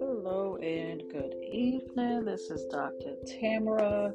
Hello 0.00 0.56
and 0.62 1.02
good 1.12 1.34
evening. 1.42 2.24
This 2.24 2.50
is 2.50 2.64
Dr. 2.70 3.16
Tamara. 3.26 4.14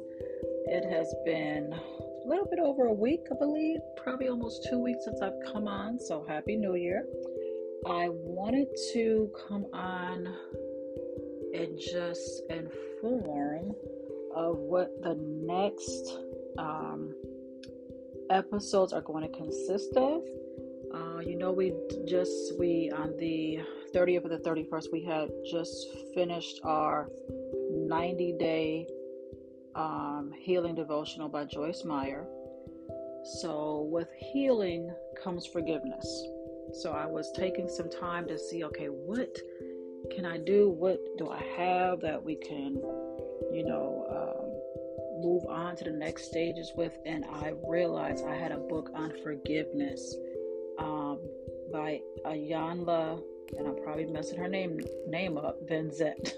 It 0.66 0.84
has 0.90 1.14
been 1.24 1.72
a 1.72 2.28
little 2.28 2.46
bit 2.46 2.58
over 2.58 2.86
a 2.86 2.92
week, 2.92 3.20
I 3.30 3.36
believe, 3.38 3.78
probably 4.02 4.26
almost 4.26 4.66
two 4.68 4.80
weeks 4.80 5.04
since 5.04 5.20
I've 5.22 5.38
come 5.52 5.68
on. 5.68 6.00
So, 6.00 6.24
Happy 6.26 6.56
New 6.56 6.74
Year. 6.74 7.06
I 7.86 8.08
wanted 8.08 8.66
to 8.94 9.30
come 9.48 9.66
on 9.72 10.26
and 11.54 11.78
just 11.78 12.42
inform 12.50 13.76
of 14.34 14.56
what 14.56 14.90
the 15.02 15.14
next 15.20 16.18
um, 16.58 17.14
episodes 18.30 18.92
are 18.92 19.00
going 19.00 19.22
to 19.22 19.36
consist 19.36 19.96
of. 19.96 20.22
Uh, 20.94 21.20
you 21.20 21.36
know, 21.36 21.52
we 21.52 21.72
just 22.06 22.58
we 22.58 22.90
on 22.94 23.16
the 23.16 23.60
30th 23.94 24.24
or 24.24 24.28
the 24.28 24.38
31st, 24.38 24.86
we 24.92 25.02
had 25.02 25.30
just 25.50 25.86
finished 26.14 26.60
our 26.64 27.08
90 27.70 28.34
day 28.38 28.86
um, 29.74 30.32
healing 30.38 30.74
devotional 30.74 31.28
by 31.28 31.44
Joyce 31.44 31.84
Meyer. 31.84 32.26
So, 33.40 33.88
with 33.90 34.08
healing 34.18 34.92
comes 35.22 35.46
forgiveness. 35.46 36.26
So, 36.74 36.92
I 36.92 37.06
was 37.06 37.30
taking 37.32 37.68
some 37.68 37.88
time 37.88 38.26
to 38.28 38.38
see 38.38 38.64
okay, 38.64 38.86
what 38.86 39.36
can 40.14 40.24
I 40.24 40.38
do? 40.38 40.68
What 40.70 40.98
do 41.18 41.30
I 41.30 41.42
have 41.56 42.00
that 42.00 42.22
we 42.22 42.34
can, 42.34 42.74
you 43.52 43.64
know, 43.64 44.06
um, 44.10 44.51
move 45.22 45.44
on 45.46 45.76
to 45.76 45.84
the 45.84 45.92
next 45.92 46.24
stages 46.24 46.72
with? 46.76 46.96
And 47.06 47.24
I 47.24 47.54
realized 47.66 48.24
I 48.26 48.34
had 48.34 48.52
a 48.52 48.58
book 48.58 48.90
on 48.94 49.12
forgiveness 49.22 50.14
um, 50.78 51.18
by 51.72 52.00
Iyanla, 52.26 53.22
and 53.56 53.66
I'm 53.66 53.76
probably 53.82 54.06
messing 54.06 54.38
her 54.38 54.48
name 54.48 54.80
name 55.06 55.38
up, 55.38 55.56
Vanzant. 55.68 56.32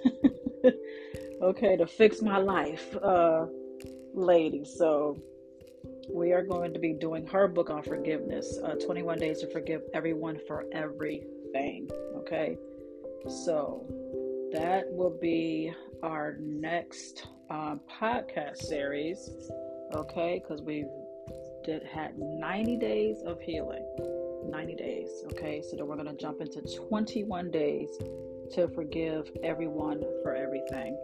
okay, 1.43 1.77
to 1.77 1.87
fix 1.87 2.23
my 2.23 2.39
life, 2.39 2.97
uh, 3.03 3.47
lady. 4.15 4.65
So 4.65 5.19
we 6.11 6.33
are 6.33 6.43
going 6.43 6.73
to 6.73 6.79
be 6.79 6.93
doing 6.93 7.27
her 7.27 7.48
book 7.48 7.71
on 7.71 7.83
forgiveness 7.83 8.59
uh, 8.65 8.75
21 8.75 9.19
days 9.19 9.41
to 9.41 9.47
forgive 9.51 9.83
everyone 9.95 10.39
for 10.47 10.67
everything 10.73 11.89
okay 12.17 12.57
so 13.29 13.85
that 14.53 14.85
will 14.91 15.17
be 15.21 15.73
our 16.05 16.37
next 16.39 17.27
um, 17.49 17.81
podcast 18.01 18.59
series, 18.59 19.31
okay? 19.95 20.41
Because 20.43 20.63
we've 20.63 20.91
did 21.65 21.83
had 21.83 22.19
90 22.19 22.77
days 22.77 23.23
of 23.25 23.41
healing, 23.41 23.85
90 24.51 24.75
days, 24.75 25.09
okay? 25.33 25.63
So 25.63 25.77
then 25.77 25.87
we're 25.87 25.97
gonna 25.97 26.15
jump 26.15 26.43
into 26.43 26.61
21 26.61 27.51
days 27.51 27.89
to 28.53 28.69
forgive 28.69 29.31
everyone 29.43 30.05
for 30.23 30.35
everything, 30.35 30.95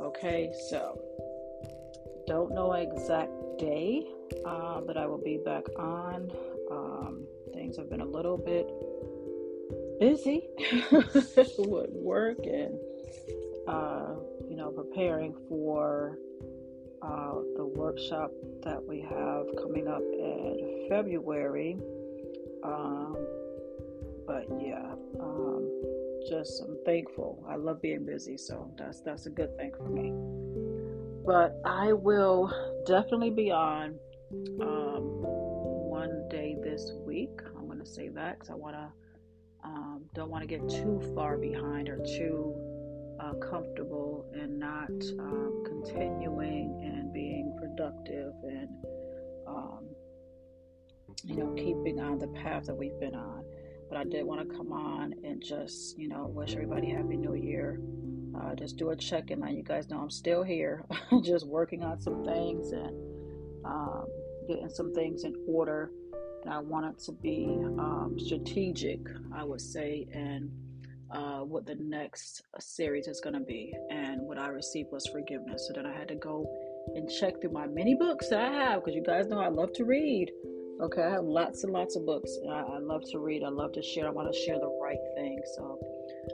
okay? 0.00 0.52
So 0.70 1.00
don't 2.28 2.54
know 2.54 2.72
exact 2.74 3.32
day 3.58 4.06
uh, 4.46 4.80
I 4.96 5.06
will 5.06 5.22
be 5.22 5.38
back 5.44 5.64
on. 5.76 6.30
Um, 6.70 7.26
things 7.52 7.76
have 7.76 7.90
been 7.90 8.00
a 8.00 8.06
little 8.06 8.38
bit 8.38 8.70
busy 9.98 10.48
with 11.58 11.90
work 11.90 12.38
and 12.44 12.78
uh, 13.66 13.99
preparing 14.82 15.34
for 15.48 16.16
uh, 17.02 17.34
the 17.56 17.66
workshop 17.66 18.30
that 18.62 18.82
we 18.82 19.00
have 19.00 19.44
coming 19.62 19.86
up 19.86 20.00
in 20.00 20.86
February. 20.88 21.76
Um, 22.64 23.16
but 24.26 24.46
yeah, 24.58 24.92
um, 25.20 25.68
just 26.28 26.62
I'm 26.62 26.78
thankful. 26.86 27.44
I 27.48 27.56
love 27.56 27.82
being 27.82 28.06
busy, 28.06 28.38
so 28.38 28.70
that's 28.78 29.00
that's 29.00 29.26
a 29.26 29.30
good 29.30 29.54
thing 29.58 29.72
for 29.76 29.88
me. 29.88 30.12
But 31.26 31.60
I 31.64 31.92
will 31.92 32.50
definitely 32.86 33.30
be 33.30 33.50
on 33.50 33.98
um, 34.62 35.02
one 35.90 36.26
day 36.30 36.56
this 36.62 36.92
week. 37.04 37.38
I'm 37.56 37.68
to 37.78 37.86
say 37.86 38.08
that 38.08 38.38
because 38.38 38.50
I 38.50 38.54
want 38.54 38.76
to 38.76 38.88
um, 39.62 40.04
don't 40.14 40.30
want 40.30 40.42
to 40.42 40.46
get 40.46 40.66
too 40.70 41.00
far 41.14 41.36
behind 41.36 41.88
or 41.88 41.98
too 41.98 42.54
uh, 43.20 43.34
comfortable 43.34 44.26
and 44.34 44.58
not 44.58 44.90
um, 45.18 45.62
continuing 45.66 46.80
and 46.82 47.12
being 47.12 47.56
productive 47.60 48.32
and 48.42 48.68
um, 49.46 49.84
you 51.24 51.36
know 51.36 51.52
keeping 51.54 52.00
on 52.00 52.18
the 52.18 52.28
path 52.28 52.64
that 52.66 52.74
we've 52.74 52.98
been 52.98 53.14
on. 53.14 53.44
But 53.88 53.98
i 53.98 54.04
did 54.04 54.24
want 54.24 54.48
to 54.48 54.56
come 54.56 54.72
on 54.72 55.14
and 55.24 55.42
just 55.42 55.98
you 55.98 56.08
know 56.08 56.26
wish 56.26 56.52
everybody 56.52 56.90
happy 56.90 57.16
new 57.16 57.34
year. 57.34 57.80
Uh, 58.32 58.54
just 58.54 58.76
do 58.76 58.90
a 58.90 58.96
check-in 58.96 59.42
on 59.42 59.56
you 59.56 59.62
guys 59.64 59.88
know 59.90 59.98
i'm 59.98 60.08
still 60.08 60.44
here 60.44 60.84
just 61.24 61.44
working 61.48 61.82
on 61.82 62.00
some 62.00 62.24
things 62.24 62.70
and 62.70 62.94
um, 63.64 64.04
getting 64.46 64.68
some 64.68 64.94
things 64.94 65.24
in 65.24 65.34
order 65.48 65.90
and 66.42 66.52
I 66.52 66.58
wanted 66.58 66.98
to 67.00 67.12
be 67.12 67.46
um, 67.78 68.16
strategic, 68.18 69.00
I 69.34 69.44
would 69.44 69.60
say, 69.60 70.06
and 70.12 70.50
uh, 71.12 71.40
what 71.40 71.66
the 71.66 71.76
next 71.76 72.42
series 72.58 73.08
is 73.08 73.20
going 73.20 73.34
to 73.34 73.40
be. 73.40 73.74
And 73.90 74.20
what 74.22 74.38
I 74.38 74.48
received 74.48 74.90
was 74.92 75.06
forgiveness. 75.06 75.66
So 75.66 75.74
then 75.74 75.86
I 75.86 75.96
had 75.96 76.08
to 76.08 76.14
go 76.14 76.46
and 76.94 77.08
check 77.10 77.40
through 77.40 77.52
my 77.52 77.66
many 77.66 77.94
books 77.94 78.28
that 78.30 78.40
I 78.40 78.52
have 78.52 78.84
because 78.84 78.94
you 78.94 79.02
guys 79.02 79.26
know 79.26 79.40
I 79.40 79.48
love 79.48 79.72
to 79.74 79.84
read. 79.84 80.30
Okay, 80.82 81.02
I 81.02 81.10
have 81.10 81.24
lots 81.24 81.64
and 81.64 81.72
lots 81.72 81.96
of 81.96 82.06
books. 82.06 82.30
I, 82.50 82.60
I 82.60 82.78
love 82.78 83.02
to 83.10 83.18
read. 83.18 83.42
I 83.44 83.48
love 83.48 83.72
to 83.72 83.82
share. 83.82 84.06
I 84.06 84.10
want 84.10 84.32
to 84.32 84.38
share 84.40 84.58
the 84.58 84.78
right 84.82 84.98
thing. 85.14 85.38
So 85.56 85.78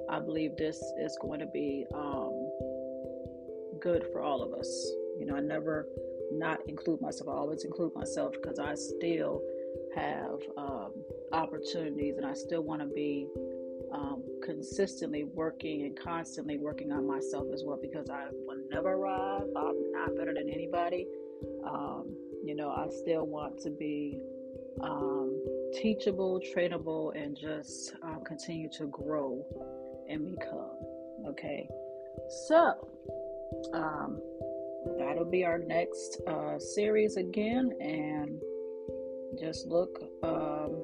I 0.09 0.21
believe 0.21 0.57
this 0.57 0.77
is 1.01 1.19
going 1.21 1.41
to 1.41 1.47
be 1.47 1.85
um, 1.95 2.49
good 3.81 4.05
for 4.13 4.23
all 4.23 4.43
of 4.43 4.53
us. 4.59 4.69
You 5.19 5.27
know, 5.27 5.37
I 5.37 5.41
never 5.41 5.89
not 6.33 6.61
include 6.69 7.01
myself. 7.01 7.29
I 7.29 7.33
always 7.33 7.65
include 7.65 7.95
myself 7.95 8.35
because 8.41 8.59
I 8.59 8.75
still 8.75 9.43
have 9.97 10.39
um, 10.57 10.93
opportunities, 11.33 12.17
and 12.17 12.27
I 12.27 12.35
still 12.35 12.63
want 12.63 12.83
to 12.83 12.87
be 12.87 13.27
um, 13.93 14.23
consistently 14.43 15.25
working 15.25 15.83
and 15.83 15.99
constantly 15.99 16.59
working 16.59 16.93
on 16.93 17.07
myself 17.07 17.47
as 17.53 17.63
well 17.65 17.79
because 17.81 18.11
I 18.11 18.27
will 18.47 18.59
never 18.71 18.93
arrive. 18.93 19.47
I'm 19.57 19.93
not 19.93 20.17
better 20.17 20.35
than 20.35 20.49
anybody. 20.49 21.07
Um, 21.65 22.17
you 22.45 22.55
know, 22.55 22.71
I 22.71 22.89
still 22.91 23.27
want 23.27 23.59
to 23.63 23.71
be 23.71 24.21
um, 24.83 25.43
teachable, 25.75 26.41
trainable, 26.55 27.13
and 27.21 27.37
just 27.37 27.95
uh, 28.03 28.19
continue 28.25 28.69
to 28.79 28.87
grow 28.87 29.45
and 30.09 30.37
become. 30.37 30.71
Okay, 31.29 31.69
so 32.49 32.89
um, 33.73 34.21
that'll 34.99 35.31
be 35.31 35.45
our 35.45 35.59
next 35.59 36.21
uh, 36.29 36.59
series 36.59 37.17
again, 37.17 37.73
and 37.81 38.41
just 39.39 39.67
look 39.67 39.99
um, 40.23 40.83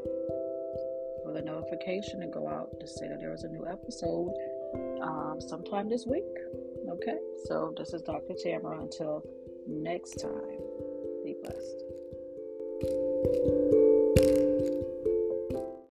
for 1.32 1.40
the 1.40 1.44
notification 1.44 2.20
to 2.20 2.26
go 2.26 2.48
out 2.48 2.68
to 2.80 2.86
say 2.86 3.08
that 3.08 3.20
there 3.20 3.30
was 3.30 3.44
a 3.44 3.48
new 3.48 3.66
episode 3.66 4.34
um, 5.02 5.40
sometime 5.40 5.88
this 5.88 6.06
week. 6.06 6.24
Okay, 6.88 7.16
so 7.46 7.72
this 7.76 7.92
is 7.94 8.02
Dr. 8.02 8.34
Tamara. 8.42 8.80
Until 8.80 9.22
next 9.66 10.16
time, 10.20 10.58
be 11.24 11.36
blessed. 11.42 11.82